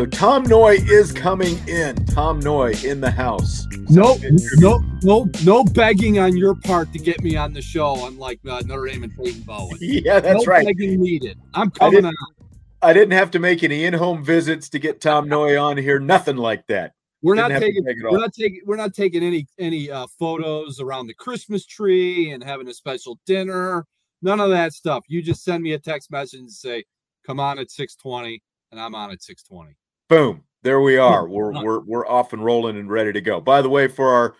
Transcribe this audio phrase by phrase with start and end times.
[0.00, 1.94] So Tom Noie is coming in.
[2.06, 3.66] Tom Noie in the house.
[3.90, 4.16] No,
[4.56, 8.06] no, no, no begging on your part to get me on the show.
[8.06, 9.76] Unlike uh, Notre Dame and Peyton Bowen.
[9.82, 10.62] Yeah, that's right.
[10.64, 10.78] no right.
[10.78, 11.38] Begging needed.
[11.52, 12.48] I'm coming didn't, on.
[12.80, 16.00] I didn't have to make any in-home visits to get Tom Noie on here.
[16.00, 16.94] Nothing like that.
[17.20, 17.84] We're Didn't not taking.
[17.84, 18.60] We're not taking.
[18.64, 23.18] We're not taking any any uh, photos around the Christmas tree and having a special
[23.26, 23.84] dinner.
[24.22, 25.04] None of that stuff.
[25.08, 26.84] You just send me a text message and say,
[27.26, 28.40] "Come on at 6:20,"
[28.72, 29.74] and I'm on at 6:20.
[30.10, 30.42] Boom.
[30.64, 31.28] There we are.
[31.28, 33.40] We're we're we're off and rolling and ready to go.
[33.40, 34.34] By the way, for our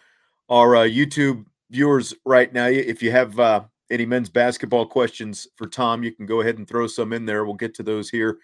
[0.48, 5.68] our uh, YouTube viewers right now, if you have uh, any men's basketball questions for
[5.68, 7.44] Tom, you can go ahead and throw some in there.
[7.44, 8.38] We'll get to those here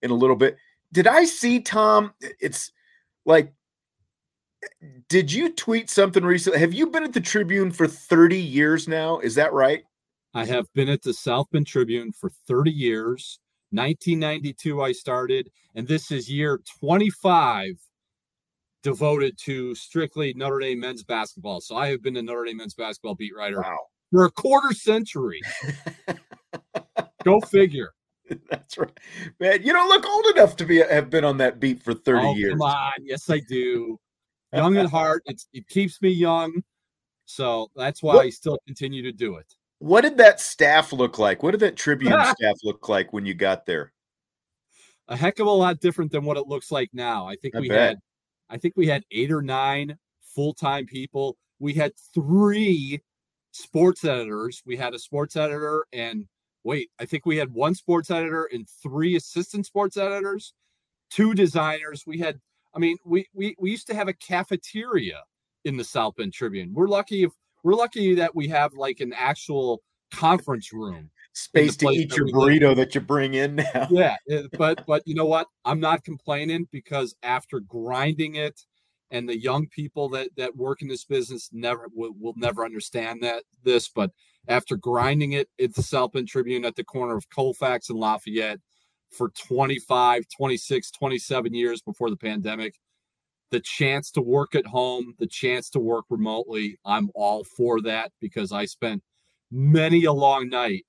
[0.00, 0.56] in a little bit.
[0.90, 2.14] Did I see Tom?
[2.40, 2.72] It's
[3.26, 3.52] like,
[5.10, 6.60] did you tweet something recently?
[6.60, 9.18] Have you been at the Tribune for 30 years now?
[9.18, 9.84] Is that right?
[10.32, 13.38] I have been at the South Bend Tribune for 30 years.
[13.70, 17.76] 1992, I started, and this is year 25
[18.82, 21.60] devoted to strictly Notre Dame men's basketball.
[21.60, 23.78] So I have been a Notre Dame men's basketball beat writer Wow.
[24.10, 25.40] for a quarter century.
[27.24, 27.92] Go figure.
[28.48, 28.98] That's right.
[29.40, 32.26] Man, you don't look old enough to be have been on that beat for 30
[32.26, 32.52] oh, years.
[32.52, 32.92] Come on.
[33.02, 33.98] Yes, I do.
[34.52, 35.22] Young at heart.
[35.26, 36.62] It's, it keeps me young.
[37.26, 39.54] So that's why What- I still continue to do it.
[39.80, 41.42] What did that staff look like?
[41.42, 43.92] What did that Tribune staff look like when you got there?
[45.10, 47.26] a heck of a lot different than what it looks like now.
[47.26, 47.80] I think I we bet.
[47.80, 47.98] had
[48.48, 51.36] I think we had eight or nine full-time people.
[51.58, 53.02] We had three
[53.52, 54.62] sports editors.
[54.64, 56.26] We had a sports editor and
[56.62, 60.54] wait, I think we had one sports editor and three assistant sports editors,
[61.10, 62.04] two designers.
[62.06, 62.40] We had
[62.72, 65.22] I mean, we we we used to have a cafeteria
[65.64, 66.72] in the South Bend Tribune.
[66.72, 69.82] We're lucky if we're lucky that we have like an actual
[70.12, 73.86] conference room Space to eat your burrito that you bring in now.
[73.90, 78.60] yeah eh, but but you know what i'm not complaining because after grinding it
[79.12, 83.22] and the young people that that work in this business never will, will never understand
[83.22, 84.10] that this but
[84.48, 88.58] after grinding it at the south bend tribune at the corner of colfax and lafayette
[89.16, 92.74] for 25 26 27 years before the pandemic
[93.50, 98.12] the chance to work at home the chance to work remotely i'm all for that
[98.20, 99.02] because i spent
[99.50, 100.84] many a long night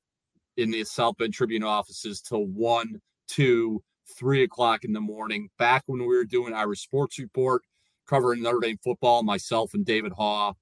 [0.57, 3.81] in the South Bend Tribune offices till one, two,
[4.17, 5.49] three o'clock in the morning.
[5.57, 7.63] Back when we were doing Irish Sports Report,
[8.07, 10.53] covering Notre Dame football, myself and David Haugh,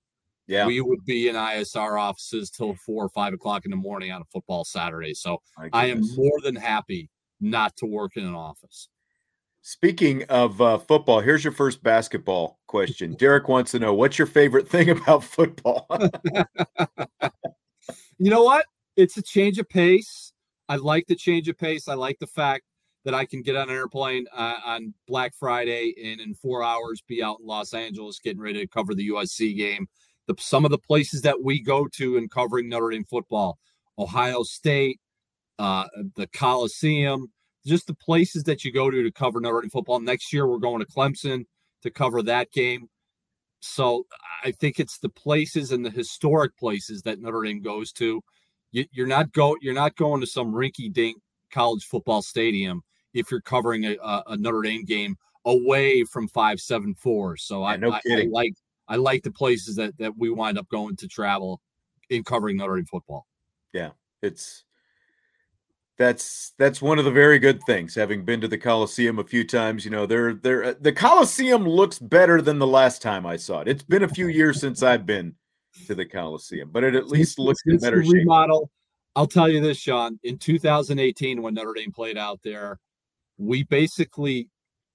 [0.47, 0.65] Yeah.
[0.67, 4.21] we would be in ISR offices till four or five o'clock in the morning on
[4.21, 5.13] a football Saturday.
[5.13, 5.41] So
[5.73, 7.09] I am more than happy
[7.41, 8.89] not to work in an office.
[9.61, 13.13] Speaking of uh, football, here's your first basketball question.
[13.15, 15.85] Derek wants to know what's your favorite thing about football?
[18.17, 18.65] you know what?
[18.95, 20.33] It's a change of pace.
[20.67, 21.87] I like the change of pace.
[21.87, 22.63] I like the fact
[23.05, 27.01] that I can get on an airplane uh, on Black Friday and in four hours
[27.01, 29.87] be out in Los Angeles getting ready to cover the USC game.
[30.27, 33.57] The, some of the places that we go to in covering Notre Dame football,
[33.97, 34.99] Ohio State,
[35.57, 35.85] uh,
[36.15, 37.31] the Coliseum,
[37.69, 39.99] just the places that you go to to cover Notre Dame football.
[39.99, 41.45] Next year, we're going to Clemson
[41.83, 42.89] to cover that game.
[43.61, 44.05] So
[44.43, 48.21] I think it's the places and the historic places that Notre Dame goes to.
[48.71, 51.17] You, you're not go you're not going to some rinky dink
[51.51, 52.81] college football stadium
[53.13, 55.15] if you're covering a, a, Notre Dame game
[55.45, 57.35] away from five seven four.
[57.35, 58.53] So I, no I, I like
[58.87, 61.61] I like the places that that we wind up going to travel
[62.09, 63.25] in covering Notre Dame football.
[63.73, 63.89] Yeah,
[64.21, 64.63] it's
[65.99, 69.43] that's that's one of the very good things having been to the Coliseum a few
[69.43, 73.35] times you know they're they're uh, the Coliseum looks better than the last time I
[73.35, 73.67] saw it.
[73.67, 75.35] It's been a few years since I've been
[75.87, 78.13] to the Coliseum but it at least looks in better shape.
[78.13, 78.71] remodel
[79.17, 82.79] I'll tell you this Sean in 2018 when Notre Dame played out there
[83.37, 84.47] we basically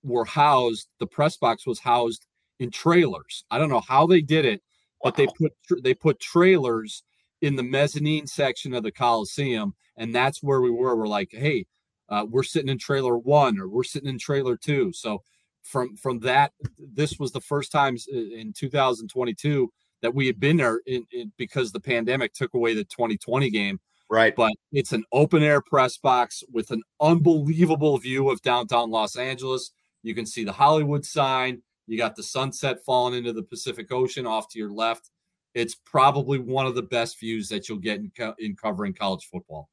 [0.03, 2.27] were housed the press box was housed
[2.61, 3.45] in trailers.
[3.51, 4.63] I don't know how they did it
[5.03, 5.27] but wow.
[5.27, 7.03] they put they put trailers
[7.43, 10.97] in the mezzanine section of the Coliseum and that's where we were.
[10.97, 11.67] We're like, hey,
[12.09, 14.93] uh, we're sitting in trailer one or we're sitting in trailer two.
[14.93, 15.23] So
[15.63, 19.73] from from that, this was the first time in 2022
[20.03, 23.81] that we had been there in, in, because the pandemic took away the 2020 game.
[24.11, 24.37] Right.
[24.37, 29.73] But it's an open air press box with an unbelievable view of downtown Los Angeles.
[30.03, 31.63] You can see the Hollywood sign.
[31.87, 35.11] You got the sunset falling into the Pacific Ocean off to your left.
[35.55, 39.29] It's probably one of the best views that you'll get in, co- in covering college
[39.31, 39.69] football.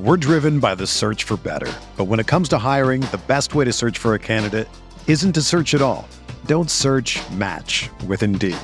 [0.00, 1.72] We're driven by the search for better.
[1.96, 4.68] But when it comes to hiring, the best way to search for a candidate
[5.08, 6.08] isn't to search at all.
[6.46, 8.56] Don't search match with Indeed.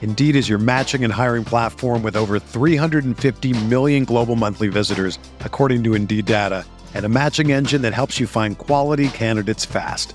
[0.00, 5.82] Indeed is your matching and hiring platform with over 350 million global monthly visitors, according
[5.84, 6.64] to Indeed data,
[6.94, 10.14] and a matching engine that helps you find quality candidates fast.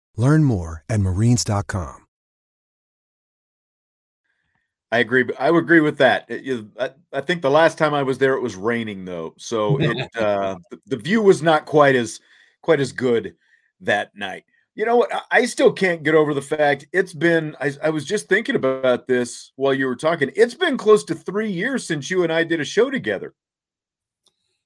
[0.21, 2.05] Learn more at marines.com.
[4.91, 5.25] I agree.
[5.39, 6.25] I would agree with that.
[6.79, 10.09] I, I think the last time I was there, it was raining though, so it
[10.17, 12.19] uh, the view was not quite as
[12.61, 13.33] quite as good
[13.79, 14.43] that night.
[14.75, 15.09] You know what?
[15.31, 17.55] I still can't get over the fact it's been.
[17.59, 20.29] I, I, was just thinking about this while you were talking.
[20.35, 23.33] It's been close to three years since you and I did a show together.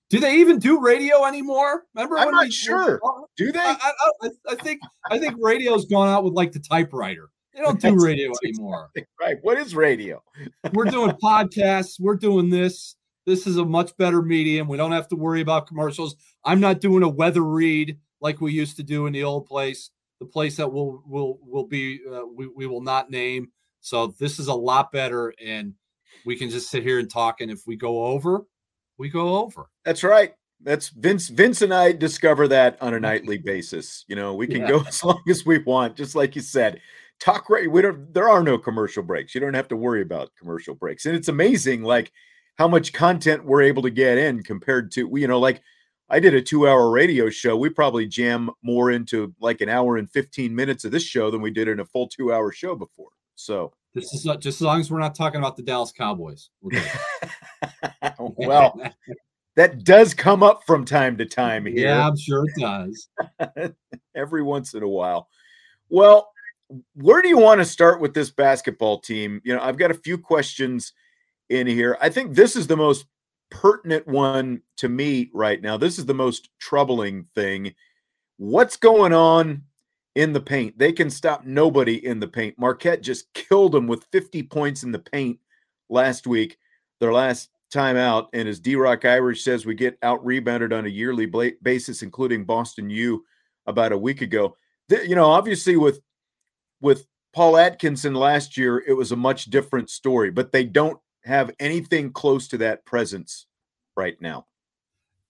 [0.09, 1.83] Do they even do radio anymore?
[1.95, 2.17] Remember?
[2.17, 3.01] I'm not sure.
[3.37, 3.59] do they?
[3.59, 3.91] I,
[4.21, 7.29] I, I, think I think radio's gone out with like the typewriter.
[7.55, 8.91] They don't do radio anymore.
[9.19, 9.37] right.
[9.41, 10.21] What is radio?
[10.73, 11.95] we're doing podcasts.
[11.99, 12.95] We're doing this.
[13.25, 14.67] This is a much better medium.
[14.67, 16.15] We don't have to worry about commercials.
[16.43, 19.89] I'm not doing a weather read like we used to do in the old place,
[20.19, 23.49] the place that will will will be uh, we, we will not name.
[23.81, 25.73] So this is a lot better, and
[26.25, 27.41] we can just sit here and talk.
[27.41, 28.45] And if we go over,
[28.97, 29.69] we go over.
[29.83, 30.33] That's right.
[30.61, 31.29] That's Vince.
[31.29, 33.03] Vince and I discover that on a mm-hmm.
[33.03, 34.05] nightly basis.
[34.07, 34.69] You know, we can yeah.
[34.69, 36.81] go as long as we want, just like you said.
[37.19, 37.69] Talk right.
[37.69, 38.13] We don't.
[38.13, 39.33] There are no commercial breaks.
[39.33, 41.83] You don't have to worry about commercial breaks, and it's amazing.
[41.83, 42.11] Like
[42.57, 45.61] how much content we're able to get in compared to you know like
[46.09, 47.55] I did a two hour radio show.
[47.55, 51.41] We probably jam more into like an hour and 15 minutes of this show than
[51.41, 53.09] we did in a full two hour show before.
[53.35, 56.49] So this is just as long as we're not talking about the Dallas Cowboys.
[58.19, 58.79] well,
[59.55, 61.87] that does come up from time to time here.
[61.87, 63.07] Yeah, I'm sure it does.
[64.15, 65.29] Every once in a while.
[65.89, 66.29] Well,
[66.93, 69.41] where do you want to start with this basketball team?
[69.45, 70.91] You know, I've got a few questions
[71.49, 71.97] in here.
[72.01, 73.05] I think this is the most
[73.49, 75.77] pertinent one to me right now.
[75.77, 77.75] This is the most troubling thing.
[78.35, 79.63] What's going on
[80.15, 80.77] in the paint?
[80.77, 82.57] They can stop nobody in the paint.
[82.57, 85.39] Marquette just killed them with 50 points in the paint
[85.89, 86.57] last week,
[86.99, 88.29] their last time out.
[88.33, 91.25] And as D Rock Irish says, we get out rebounded on a yearly
[91.61, 93.23] basis, including Boston U
[93.67, 94.55] about a week ago.
[94.89, 95.99] You know, obviously with
[96.81, 101.51] with Paul Atkinson last year, it was a much different story, but they don't have
[101.59, 103.47] anything close to that presence
[103.97, 104.45] right now.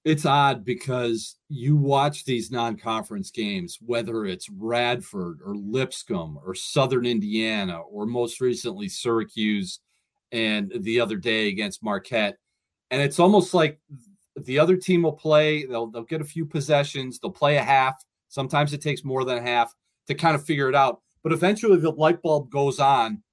[0.06, 7.08] It's odd because you watch these non-conference games, whether it's Radford or Lipscomb or Southern
[7.08, 9.80] Indiana or most recently Syracuse
[10.32, 12.38] and the other day against Marquette,
[12.92, 13.80] and it's almost like
[14.36, 15.66] the other team will play.
[15.66, 17.18] They'll they'll get a few possessions.
[17.18, 17.96] They'll play a half.
[18.28, 19.74] Sometimes it takes more than a half
[20.08, 21.02] to kind of figure it out.
[21.24, 23.24] But eventually, the light bulb goes on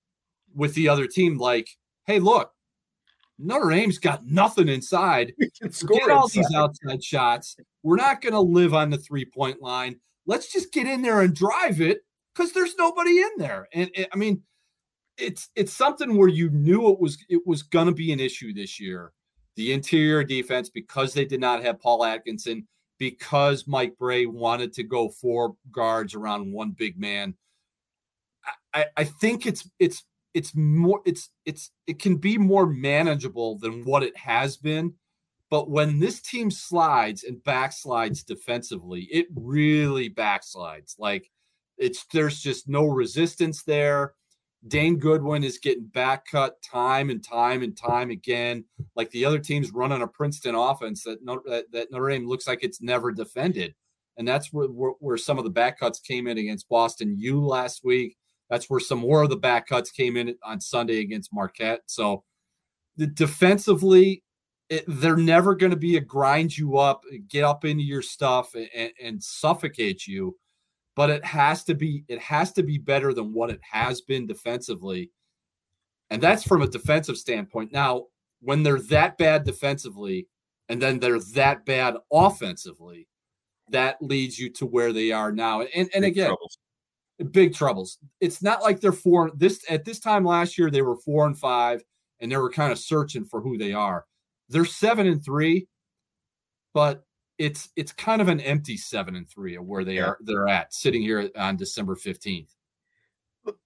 [0.54, 1.36] with the other team.
[1.36, 1.68] Like,
[2.06, 2.52] hey, look,
[3.42, 5.32] Notre Dame's got nothing inside.
[5.60, 6.40] Get all inside.
[6.40, 7.56] these outside shots.
[7.82, 9.96] We're not going to live on the three point line.
[10.26, 12.02] Let's just get in there and drive it
[12.34, 13.66] because there's nobody in there.
[13.72, 14.42] And, and I mean,
[15.18, 18.52] it's it's something where you knew it was it was going to be an issue
[18.54, 19.12] this year.
[19.56, 22.66] The interior defense because they did not have Paul Atkinson
[22.98, 27.34] because Mike Brey wanted to go four guards around one big man.
[28.72, 33.84] I, I think it's it's it's more it's it's it can be more manageable than
[33.84, 34.94] what it has been
[35.52, 40.94] but when this team slides and backslides defensively it really backslides.
[40.98, 41.30] Like
[41.76, 44.14] it's there's just no resistance there.
[44.66, 48.64] Dane goodwin is getting back cut time and time and time again.
[48.96, 52.46] Like the other teams running a princeton offense that notre, that, that notre dame looks
[52.46, 53.74] like it's never defended.
[54.16, 57.44] And that's where, where, where some of the back cuts came in against boston u
[57.44, 58.16] last week
[58.52, 61.80] that's where some more of the back cuts came in on Sunday against Marquette.
[61.86, 62.22] So
[62.98, 64.24] the defensively,
[64.68, 68.54] it, they're never going to be a grind you up, get up into your stuff,
[68.54, 70.36] and, and suffocate you.
[70.94, 74.26] But it has to be it has to be better than what it has been
[74.26, 75.10] defensively,
[76.10, 77.72] and that's from a defensive standpoint.
[77.72, 78.08] Now,
[78.42, 80.28] when they're that bad defensively,
[80.68, 83.08] and then they're that bad offensively,
[83.70, 85.62] that leads you to where they are now.
[85.62, 86.58] And and again, troubles
[87.30, 87.98] big troubles.
[88.20, 91.38] It's not like they're four this at this time last year they were four and
[91.38, 91.82] five
[92.20, 94.06] and they were kind of searching for who they are.
[94.48, 95.66] They're seven and three,
[96.72, 97.04] but
[97.38, 100.06] it's it's kind of an empty seven and three of where they yeah.
[100.06, 102.48] are they're at sitting here on December 15th.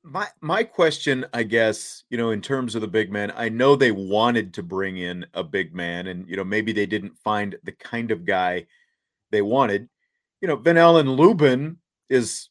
[0.03, 3.77] My my question, I guess, you know, in terms of the big man, I know
[3.77, 7.57] they wanted to bring in a big man, and you know, maybe they didn't find
[7.65, 8.67] the kind of guy
[9.31, 9.89] they wanted.
[10.41, 11.77] You know, Ven-Allen Lubin
[12.09, 12.49] is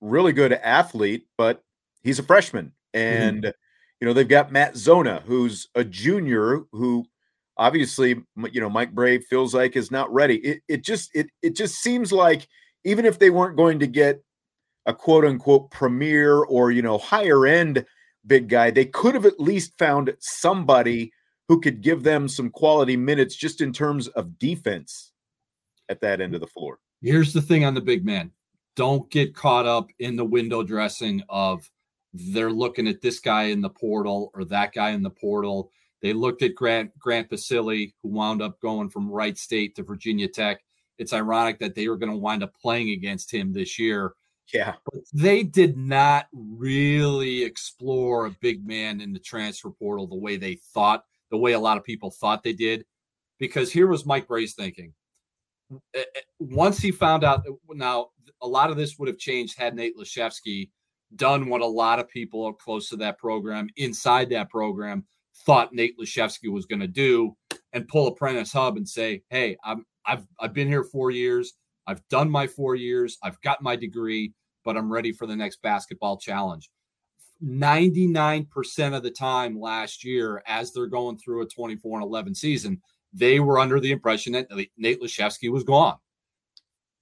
[0.00, 1.62] really good athlete, but
[2.02, 2.72] he's a freshman.
[2.94, 3.22] Mm-hmm.
[3.22, 3.50] And, mm-hmm.
[4.00, 7.06] you know, they've got Matt Zona, who's a junior who
[7.56, 8.22] obviously,
[8.52, 10.36] you know, Mike Brey feels like is not ready.
[10.36, 12.48] It, it just, it, it just seems like
[12.84, 14.22] even if they weren't going to get
[14.86, 17.84] a quote unquote premier or, you know, higher end
[18.26, 21.12] big guy, they could have at least found somebody
[21.48, 25.12] who could give them some quality minutes just in terms of defense
[25.88, 26.78] at that end of the floor.
[27.02, 28.30] Here's the thing on the big man
[28.76, 31.68] don't get caught up in the window dressing of
[32.12, 35.70] they're looking at this guy in the portal or that guy in the portal.
[36.02, 40.28] They looked at Grant Grant Basile, who wound up going from Wright State to Virginia
[40.28, 40.62] Tech.
[40.98, 44.14] It's ironic that they were going to wind up playing against him this year.
[44.52, 44.74] Yeah.
[44.84, 50.36] But they did not really explore a big man in the transfer portal the way
[50.36, 52.84] they thought, the way a lot of people thought they did.
[53.38, 54.92] Because here was Mike Brey's thinking.
[55.70, 58.08] Eh, eh, once he found out, now
[58.42, 60.70] a lot of this would have changed had Nate Laszewski
[61.16, 65.04] done what a lot of people close to that program, inside that program,
[65.44, 67.36] thought Nate Laszewski was going to do,
[67.72, 71.54] and pull a Prentiss Hubb and say, "Hey, I'm I've I've been here four years.
[71.86, 73.18] I've done my four years.
[73.22, 74.32] I've got my degree,
[74.64, 76.70] but I'm ready for the next basketball challenge."
[77.42, 82.82] 99% of the time last year, as they're going through a 24 and 11 season,
[83.12, 85.96] they were under the impression that Nate Laszewski was gone.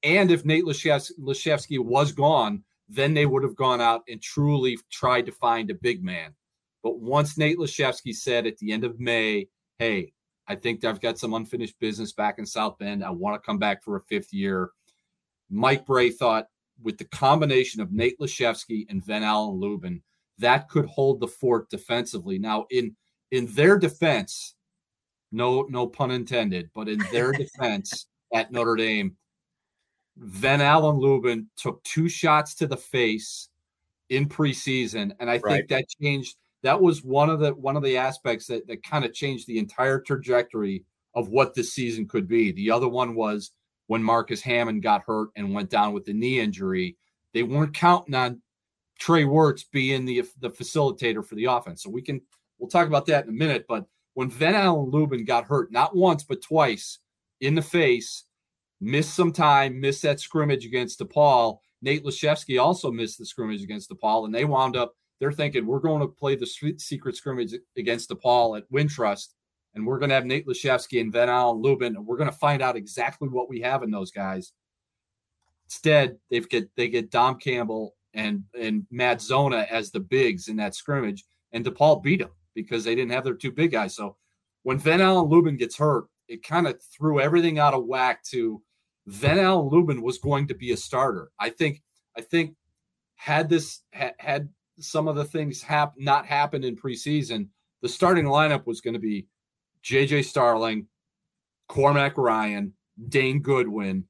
[0.02, 5.26] And if Nate Laszewski was gone, then they would have gone out and truly tried
[5.26, 6.34] to find a big man.
[6.82, 9.48] But once Nate Laszewski said at the end of May,
[9.78, 10.12] hey,
[10.46, 13.04] I think I've got some unfinished business back in South Bend.
[13.04, 14.70] I want to come back for a fifth year.
[15.50, 16.46] Mike Brey thought
[16.82, 20.02] with the combination of Nate Laszewski and Ven-Allen Lubin,
[20.38, 22.38] that could hold the fort defensively.
[22.38, 22.96] Now, in
[23.30, 24.54] in their defense,
[25.32, 29.16] no no pun intended, but in their defense at Notre Dame,
[30.16, 33.48] Ven-Allen Lubin took two shots to the face
[34.08, 35.68] in preseason, and I think right.
[35.68, 36.36] that changed.
[36.62, 39.58] That was one of the one of the aspects that that kind of changed the
[39.58, 42.52] entire trajectory of what this season could be.
[42.52, 43.52] The other one was
[43.86, 46.96] when Marcus Hammond got hurt and went down with the knee injury.
[47.32, 48.42] They weren't counting on
[48.98, 51.82] Trey Wertz being the the facilitator for the offense.
[51.82, 52.20] So we can
[52.58, 53.66] we'll talk about that in a minute.
[53.68, 53.86] But
[54.18, 56.98] when Ven-Allen Lubin got hurt, not once but twice
[57.40, 58.24] in the face,
[58.80, 61.58] missed some time, missed that scrimmage against DePaul.
[61.82, 64.96] Nate Laszewski also missed the scrimmage against DePaul, and they wound up.
[65.20, 66.48] They're thinking we're going to play the
[66.78, 69.34] secret scrimmage against DePaul at Wintrust
[69.76, 72.60] and we're going to have Nate Laszewski and Ven-Allen Lubin, and we're going to find
[72.60, 74.52] out exactly what we have in those guys.
[75.66, 80.56] Instead, they've get they get Dom Campbell and and Matt Zona as the bigs in
[80.56, 82.30] that scrimmage, and DePaul beat them
[82.62, 83.94] because they didn't have their two big guys.
[83.94, 84.16] So
[84.62, 88.62] when Ven-Allen Lubin gets hurt, it kind of threw everything out of whack to
[89.06, 91.30] Ven-Allen Lubin was going to be a starter.
[91.38, 91.82] I think
[92.16, 92.54] I think
[93.16, 94.48] had this had, had
[94.80, 97.48] some of the things hap- not happened in preseason,
[97.82, 99.26] the starting lineup was going to be
[99.82, 100.86] JJ Starling,
[101.68, 102.74] Cormac Ryan,
[103.08, 104.04] Dane Goodwin,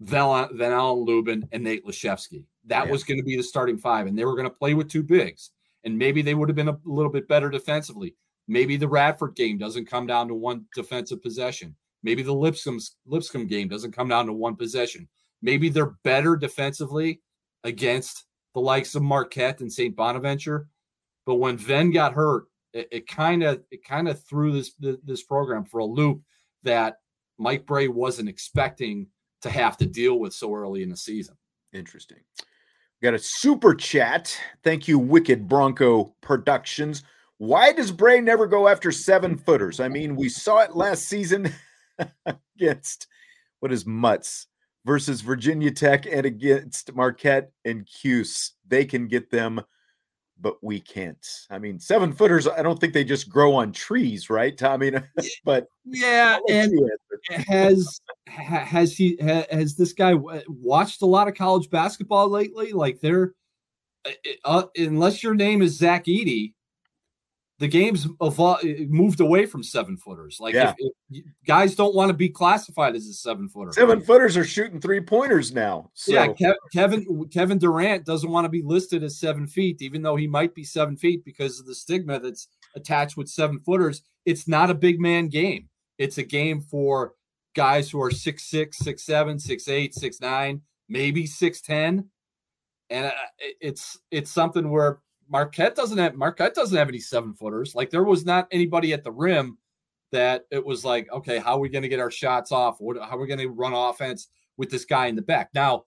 [0.00, 2.44] Van, Allen Lubin, and Nate Laszewski.
[2.66, 2.90] That yeah.
[2.90, 5.02] was going to be the starting five, and they were going to play with two
[5.02, 5.50] bigs.
[5.84, 8.14] And maybe they would have been a little bit better defensively.
[8.48, 11.76] Maybe the Radford game doesn't come down to one defensive possession.
[12.02, 15.08] Maybe the Lipscomb Lipscomb game doesn't come down to one possession.
[15.42, 17.20] Maybe they're better defensively
[17.64, 19.94] against the likes of Marquette and St.
[19.94, 20.68] Bonaventure.
[21.26, 25.64] But when Ven got hurt, it kind of it kind of threw this this program
[25.64, 26.22] for a loop
[26.62, 26.96] that
[27.38, 29.06] Mike Brey wasn't expecting
[29.42, 31.36] to have to deal with so early in the season.
[31.72, 32.18] Interesting.
[33.02, 34.38] Got a super chat.
[34.62, 37.02] Thank you, Wicked Bronco Productions.
[37.38, 39.80] Why does Brey never go after seven footers?
[39.80, 41.50] I mean, we saw it last season
[42.56, 43.06] against
[43.60, 44.48] what is Mutts
[44.84, 48.52] versus Virginia Tech and against Marquette and Cuse.
[48.68, 49.62] They can get them
[50.40, 51.26] but we can't.
[51.50, 54.92] I mean, seven footers, I don't think they just grow on trees, right, Tommy?
[55.44, 56.72] but yeah, and
[57.28, 60.14] has has he has this guy
[60.48, 62.72] watched a lot of college basketball lately?
[62.72, 63.34] Like they're
[64.04, 64.10] uh,
[64.44, 66.54] uh unless your name is Zach Edey,
[67.60, 70.38] the game's evolved, moved away from seven footers.
[70.40, 70.72] Like yeah.
[70.78, 73.70] if, if guys don't want to be classified as a seven footer.
[73.72, 75.90] Seven footers are shooting three pointers now.
[75.92, 76.12] So.
[76.12, 80.16] Yeah, Kev, Kevin Kevin Durant doesn't want to be listed as seven feet, even though
[80.16, 84.02] he might be seven feet because of the stigma that's attached with seven footers.
[84.24, 85.68] It's not a big man game.
[85.98, 87.12] It's a game for
[87.54, 92.08] guys who are six six, six seven, six eight, six nine, maybe six ten,
[92.88, 93.12] and uh,
[93.60, 97.74] it's it's something where Marquette doesn't have Marquette doesn't have any seven footers.
[97.74, 99.58] Like there was not anybody at the rim
[100.12, 102.80] that it was like, okay, how are we going to get our shots off?
[102.80, 105.50] What, how are we going to run offense with this guy in the back?
[105.54, 105.84] Now,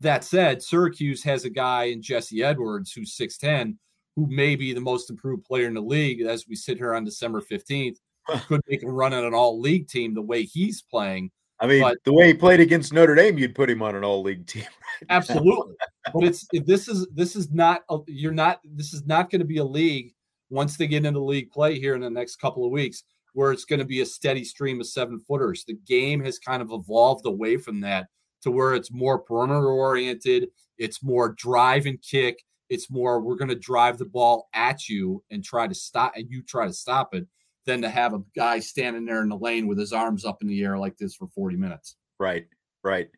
[0.00, 3.76] that said, Syracuse has a guy in Jesse Edwards who's 6'10,
[4.16, 7.04] who may be the most improved player in the league as we sit here on
[7.04, 7.98] December 15th.
[8.46, 11.30] Could make a run on an all league team the way he's playing.
[11.62, 14.02] I mean, but, the way he played against Notre Dame, you'd put him on an
[14.02, 14.64] all league team.
[14.64, 15.74] Right absolutely.
[16.12, 19.46] but it's this is this is not a, you're not this is not going to
[19.46, 20.12] be a league
[20.50, 23.64] once they get into league play here in the next couple of weeks where it's
[23.64, 25.64] going to be a steady stream of seven footers.
[25.64, 28.08] The game has kind of evolved away from that
[28.42, 30.48] to where it's more perimeter oriented.
[30.78, 32.42] It's more drive and kick.
[32.68, 36.28] It's more we're going to drive the ball at you and try to stop and
[36.28, 37.26] you try to stop it
[37.66, 40.48] than to have a guy standing there in the lane with his arms up in
[40.48, 41.96] the air like this for 40 minutes.
[42.18, 42.46] Right,
[42.82, 43.08] right.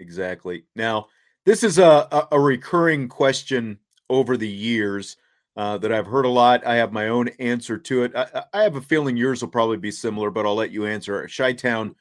[0.00, 0.64] Exactly.
[0.74, 1.06] Now,
[1.46, 5.16] this is a, a, recurring question over the years
[5.56, 6.66] uh, that I've heard a lot.
[6.66, 8.12] I have my own answer to it.
[8.16, 11.28] I, I, have a feeling yours will probably be similar, but I'll let you answer.
[11.28, 11.94] Chi Town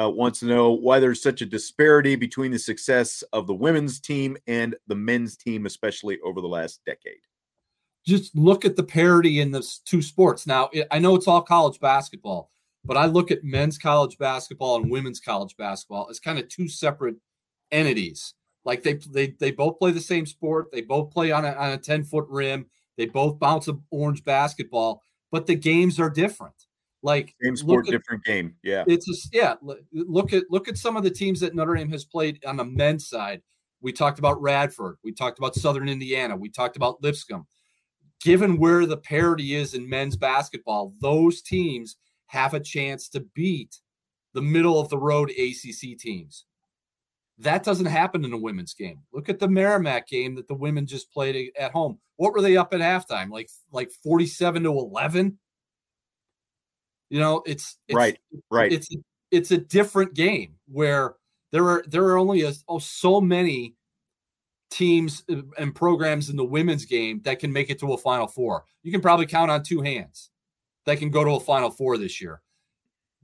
[0.00, 4.00] uh, wants to know why there's such a disparity between the success of the women's
[4.00, 7.20] team and the men's team, especially over the last decade
[8.06, 10.46] just look at the parity in the two sports.
[10.46, 12.50] Now, I know it's all college basketball,
[12.84, 16.68] but I look at men's college basketball and women's college basketball as kind of two
[16.68, 17.16] separate
[17.72, 18.34] entities.
[18.64, 20.70] Like they they they both play the same sport.
[20.70, 22.66] They both play on a, on a 10 foot rim.
[22.96, 26.54] They both bounce an orange basketball, but the games are different.
[27.02, 28.54] Like same sport, at, different game.
[28.62, 29.54] Yeah, it's a, yeah.
[29.92, 32.64] Look at look at some of the teams that Notre Dame has played on the
[32.64, 33.42] men's side.
[33.82, 34.96] We talked about Radford.
[35.04, 36.34] We talked about Southern Indiana.
[36.34, 37.46] We talked about Lipscomb
[38.24, 43.78] given where the parity is in men's basketball, those teams have a chance to beat
[44.32, 46.46] the middle of the road ACC teams.
[47.38, 49.00] That doesn't happen in a women's game.
[49.12, 51.98] Look at the Merrimack game that the women just played at home.
[52.16, 53.30] What were they up at halftime?
[53.30, 55.38] Like like 47 to 11?
[57.10, 58.18] You know, it's, it's right,
[58.50, 58.72] right.
[58.72, 58.88] It's
[59.30, 61.14] it's a different game where
[61.52, 63.74] there are there are only a, oh, so many
[64.74, 68.26] teams uh, and programs in the women's game that can make it to a Final
[68.26, 68.64] Four.
[68.82, 70.30] You can probably count on two hands
[70.84, 72.42] that can go to a Final Four this year.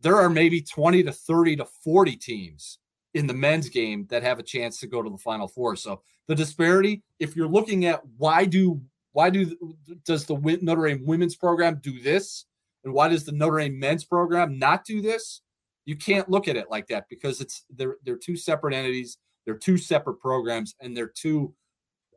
[0.00, 2.78] There are maybe 20 to 30 to 40 teams
[3.14, 5.74] in the men's game that have a chance to go to the Final Four.
[5.76, 8.80] So the disparity, if you're looking at why do
[9.12, 9.56] why do
[10.04, 12.46] does the Notre Dame women's program do this,
[12.84, 15.42] and why does the Notre Dame men's program not do this?
[15.84, 19.18] You can't look at it like that because it's they're they're two separate entities
[19.50, 21.52] they're two separate programs, and they're two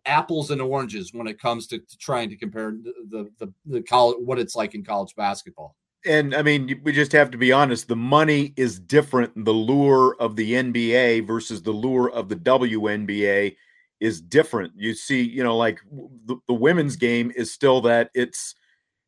[0.06, 3.82] apples and oranges when it comes to, to trying to compare the the, the, the
[3.82, 5.76] college what it's like in college basketball.
[6.06, 7.88] and I mean, we just have to be honest.
[7.88, 9.46] The money is different.
[9.46, 13.56] The lure of the NBA versus the lure of the WNBA
[14.00, 14.74] is different.
[14.76, 15.80] You see, you know, like
[16.26, 18.54] the, the women's game is still that it's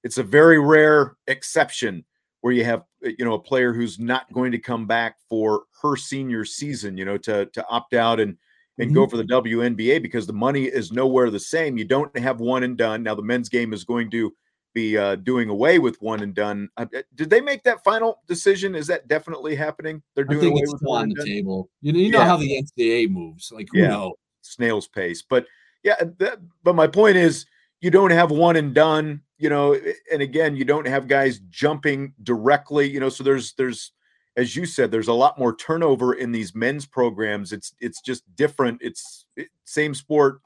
[0.04, 2.06] it's a very rare exception
[2.46, 5.96] where you have you know a player who's not going to come back for her
[5.96, 8.38] senior season, you know, to to opt out and
[8.78, 8.94] and mm-hmm.
[8.94, 11.76] go for the WNBA because the money is nowhere the same.
[11.76, 13.02] You don't have one and done.
[13.02, 14.32] Now the men's game is going to
[14.76, 16.70] be uh, doing away with one and done.
[16.78, 18.76] Uh, uh, did they make that final decision?
[18.76, 20.04] Is that definitely happening?
[20.14, 21.26] They're doing away with one on the done?
[21.26, 21.72] table.
[21.82, 22.28] You know, you know yeah.
[22.28, 23.52] how the NCAA moves.
[23.52, 23.88] Like who yeah.
[23.88, 24.14] knows?
[24.42, 25.24] Snail's pace.
[25.28, 25.48] But
[25.82, 27.48] yeah, that, but my point is,
[27.82, 29.22] you don't have one and done.
[29.38, 29.78] You know,
[30.12, 32.90] and again, you don't have guys jumping directly.
[32.90, 33.92] You know, so there's there's
[34.38, 37.54] as you said, there's a lot more turnover in these men's programs.
[37.54, 38.80] It's it's just different.
[38.82, 40.40] It's it, same sport,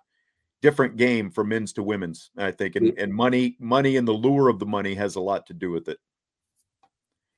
[0.62, 2.76] different game from men's to women's, I think.
[2.76, 3.04] And, mm.
[3.04, 5.88] and money, money and the lure of the money has a lot to do with
[5.88, 6.00] it.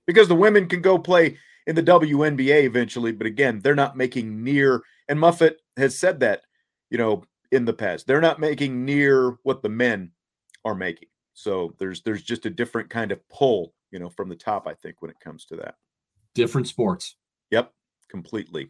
[0.08, 4.44] Because the women can go play in the WNBA eventually, but again, they're not making
[4.44, 6.44] near and Muffet has said that,
[6.90, 8.08] you know, in the past.
[8.08, 10.12] They're not making near what the men
[10.66, 11.10] are making.
[11.34, 14.74] So there's there's just a different kind of pull, you know, from the top, I
[14.74, 15.76] think, when it comes to that.
[16.34, 17.16] Different sports.
[17.52, 17.74] Yep,
[18.10, 18.70] completely.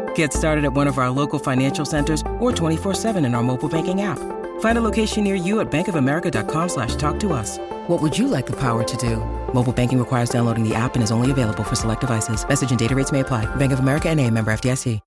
[0.15, 4.01] Get started at one of our local financial centers or 24-7 in our mobile banking
[4.01, 4.17] app.
[4.61, 7.59] Find a location near you at bankofamerica.com slash talk to us.
[7.87, 9.17] What would you like the power to do?
[9.53, 12.47] Mobile banking requires downloading the app and is only available for select devices.
[12.47, 13.45] Message and data rates may apply.
[13.57, 14.99] Bank of America and a member FDIC.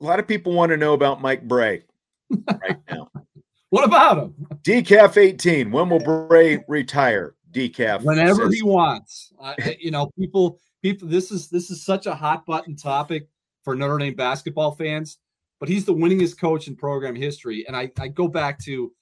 [0.00, 1.84] A lot of people want to know about Mike Brey
[2.30, 3.08] right now.
[3.70, 4.34] what about him?
[4.62, 5.70] Decaf 18.
[5.70, 7.34] When will Brey retire?
[7.52, 8.02] Decaf.
[8.02, 8.54] Whenever says.
[8.54, 9.32] he wants.
[9.40, 13.28] I, you know, people, people, this is this is such a hot button topic
[13.62, 15.18] for Notre Dame basketball fans,
[15.58, 17.64] but he's the winningest coach in program history.
[17.66, 18.92] And I, I go back to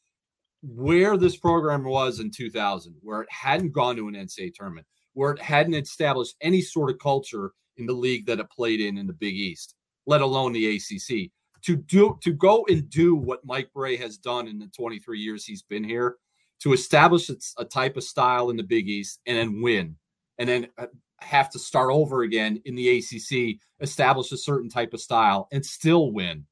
[0.62, 5.32] where this program was in 2000, where it hadn't gone to an NCAA tournament, where
[5.32, 9.08] it hadn't established any sort of culture in the league that it played in in
[9.08, 9.74] the Big East
[10.06, 11.30] let alone the ACC.
[11.62, 15.44] To do to go and do what Mike Brey has done in the 23 years
[15.44, 16.16] he's been here,
[16.60, 19.96] to establish a type of style in the Big East and then win,
[20.38, 20.86] and then uh,
[21.22, 25.64] have to start over again in the ACC, establish a certain type of style and
[25.64, 26.46] still win.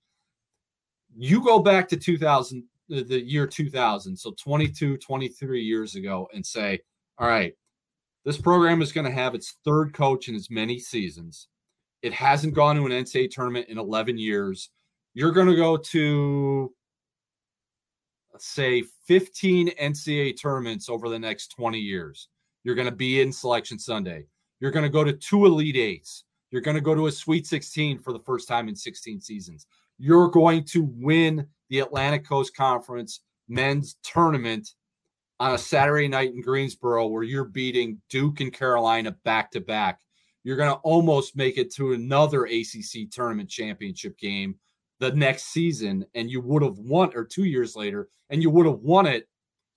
[1.16, 6.80] You go back to 2000, the year 2000, so 22, 23 years ago, and say,
[7.18, 7.54] all right,
[8.24, 11.48] this program is going to have its third coach in as many seasons.
[12.02, 14.70] It hasn't gone to an NCAA tournament in 11 years.
[15.14, 16.72] You're going to go to,
[18.38, 22.28] say, 15 NCAA tournaments over the next 20 years.
[22.64, 24.26] You're going to be in Selection Sunday.
[24.60, 26.24] You're going to go to two Elite Eights.
[26.50, 29.66] You're going to go to a Sweet 16 for the first time in 16 seasons.
[29.98, 34.74] You're going to win the Atlantic Coast Conference men's tournament
[35.38, 40.00] on a Saturday night in Greensboro where you're beating Duke and Carolina back to back
[40.42, 44.56] you're going to almost make it to another ACC tournament championship game
[44.98, 48.66] the next season, and you would have won, or two years later, and you would
[48.66, 49.26] have won it.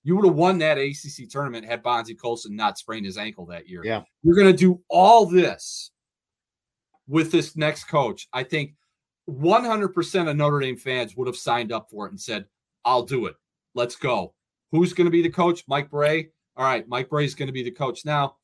[0.03, 3.69] You would have won that ACC tournament had Bonzie Colson not sprained his ankle that
[3.69, 3.81] year.
[3.85, 4.03] Yeah.
[4.21, 5.91] You're going to do all this
[7.07, 8.27] with this next coach.
[8.33, 8.75] I think
[9.29, 12.45] 100% of Notre Dame fans would have signed up for it and said,
[12.83, 13.35] I'll do it.
[13.75, 14.33] Let's go.
[14.71, 15.63] Who's going to be the coach?
[15.67, 16.29] Mike Brey.
[16.57, 18.05] All right, Mike Brey is going to be the coach.
[18.05, 18.35] Now,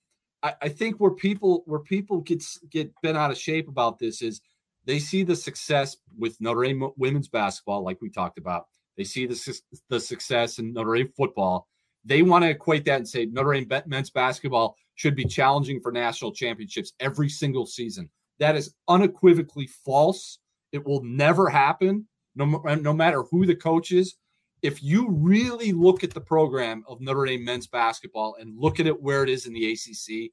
[0.42, 4.22] I, I think where people where people get get bent out of shape about this
[4.22, 4.42] is
[4.86, 8.68] they see the success with Notre Dame women's basketball, like we talked about.
[9.00, 11.70] They see the the success in Notre Dame football.
[12.04, 15.94] They want to equate that and say Notre Dame men's basketball should be challenging for
[15.94, 18.10] national championships every single season.
[18.40, 20.40] That is unequivocally false.
[20.74, 24.16] It will never happen, no, no matter who the coach is
[24.62, 28.88] if you really look at the program of Notre Dame men's basketball and look at
[28.88, 30.32] it where it is in the ACC,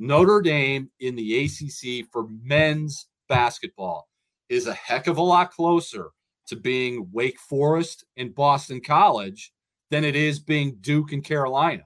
[0.00, 4.08] Notre Dame in the ACC for men's basketball
[4.48, 6.10] is a heck of a lot closer
[6.52, 9.52] to being Wake Forest and Boston College
[9.90, 11.84] than it is being Duke and Carolina.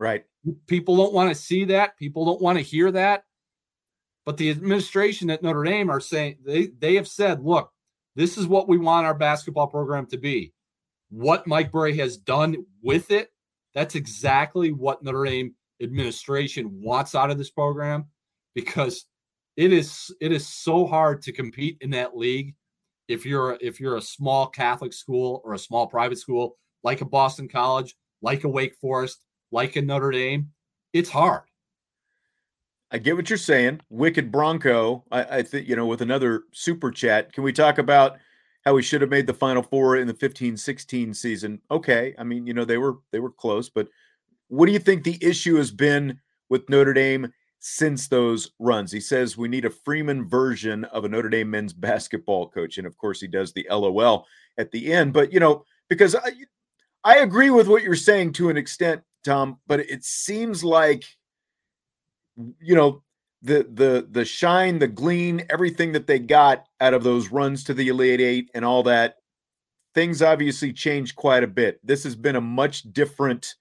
[0.00, 0.24] Right.
[0.66, 1.96] People don't want to see that.
[1.96, 3.22] People don't want to hear that.
[4.26, 7.70] But the administration at Notre Dame are saying they, they have said, look,
[8.16, 10.52] this is what we want our basketball program to be.
[11.10, 13.30] What Mike Brey has done with it,
[13.72, 18.06] that's exactly what Notre Dame administration wants out of this program
[18.56, 19.06] because
[19.56, 22.56] it is it is so hard to compete in that league
[23.08, 27.04] if you're if you're a small Catholic school or a small private school like a
[27.04, 30.50] Boston College, like a Wake Forest, like a Notre Dame,
[30.92, 31.42] it's hard.
[32.90, 33.80] I get what you're saying.
[33.90, 38.16] Wicked Bronco, I, I think, you know, with another super chat, can we talk about
[38.64, 41.60] how we should have made the final four in the 15 16 season?
[41.70, 42.14] Okay.
[42.18, 43.88] I mean, you know, they were they were close, but
[44.48, 48.92] what do you think the issue has been with Notre Dame since those runs?
[48.92, 52.78] He says we need a Freeman version of a Notre Dame men's basketball coach.
[52.78, 54.26] And of course, he does the LOL
[54.58, 55.12] at the end.
[55.12, 56.32] But, you know, because I,
[57.04, 61.04] I agree with what you're saying to an extent, Tom, but it seems like
[62.60, 63.02] you know
[63.42, 67.74] the the the shine, the glean, everything that they got out of those runs to
[67.74, 69.16] the Elite Eight and all that.
[69.94, 71.80] Things obviously changed quite a bit.
[71.84, 73.54] This has been a much different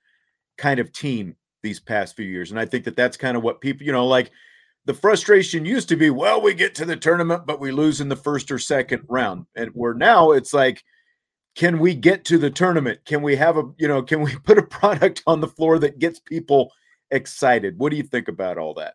[0.58, 3.62] kind of team these past few years, and I think that that's kind of what
[3.62, 4.32] people, you know, like
[4.86, 8.10] the frustration used to be, well, we get to the tournament, but we lose in
[8.10, 10.84] the first or second round, and where now it's like
[11.58, 13.00] can we get to the tournament?
[13.06, 16.00] Can we have a, you know, can we put a product on the floor that
[16.00, 16.72] gets people
[17.12, 17.78] excited?
[17.80, 18.94] What do you think about all that?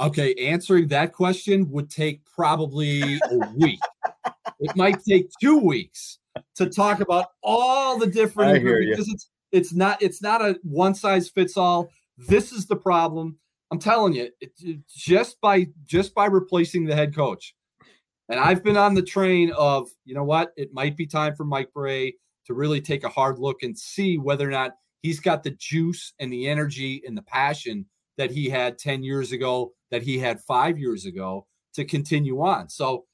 [0.00, 3.78] Okay, answering that question would take probably a week.
[4.58, 6.18] it might take two weeks
[6.56, 11.28] to talk about all the different because it's it's not it's not a one size
[11.28, 11.90] fits all.
[12.16, 13.38] This is the problem.
[13.70, 17.54] I'm telling you, it, it, just by just by replacing the head coach,
[18.28, 21.44] and I've been on the train of, you know what, it might be time for
[21.44, 22.14] Mike Brey
[22.46, 26.12] to really take a hard look and see whether or not he's got the juice
[26.18, 27.86] and the energy and the passion
[28.18, 32.68] that he had 10 years ago, that he had five years ago to continue on.
[32.68, 33.04] So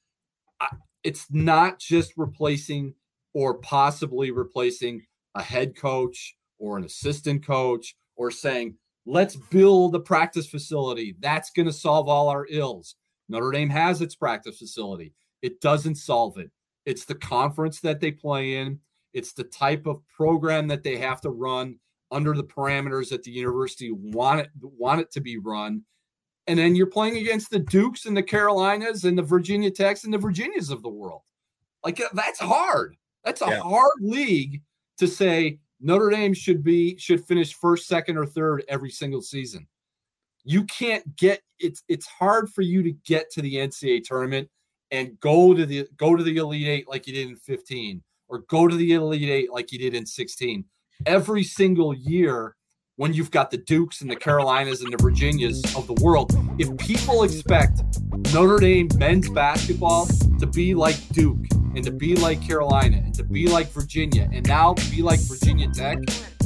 [0.60, 0.68] I,
[1.02, 2.94] it's not just replacing
[3.34, 5.02] or possibly replacing
[5.38, 8.74] a head coach or an assistant coach or saying,
[9.06, 11.16] let's build a practice facility.
[11.20, 12.96] That's going to solve all our ills.
[13.28, 15.14] Notre Dame has its practice facility.
[15.42, 16.50] It doesn't solve it.
[16.84, 18.80] It's the conference that they play in.
[19.14, 21.78] It's the type of program that they have to run
[22.10, 25.82] under the parameters that the university want it want it to be run.
[26.46, 30.12] And then you're playing against the Dukes and the Carolinas and the Virginia Techs and
[30.12, 31.20] the Virginias of the world.
[31.84, 32.96] Like that's hard.
[33.24, 33.60] That's a yeah.
[33.60, 34.62] hard league
[34.98, 39.66] to say Notre Dame should be should finish first, second, or third every single season
[40.48, 44.48] you can't get it's it's hard for you to get to the NCAA tournament
[44.90, 48.38] and go to the go to the Elite Eight like you did in 15 or
[48.48, 50.64] go to the Elite Eight like you did in 16.
[51.04, 52.56] Every single year,
[52.96, 56.74] when you've got the Dukes and the Carolinas and the Virginias of the world, if
[56.78, 57.82] people expect
[58.32, 60.06] Notre Dame men's basketball
[60.38, 64.46] to be like Duke and to be like Carolina and to be like Virginia and
[64.46, 65.98] now to be like Virginia Tech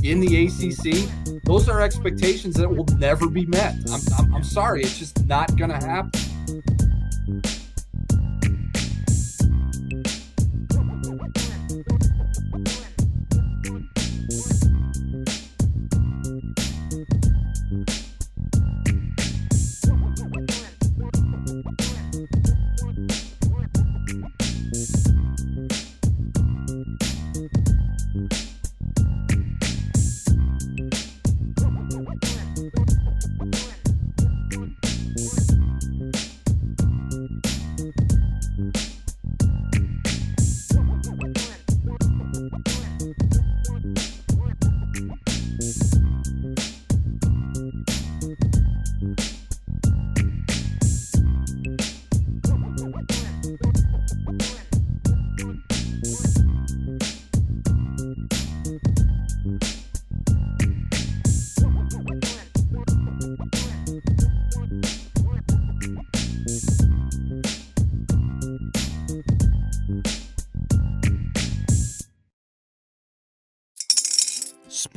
[0.03, 3.77] in the ACC, those are expectations that will never be met.
[3.91, 6.21] I'm, I'm, I'm sorry, it's just not going to happen.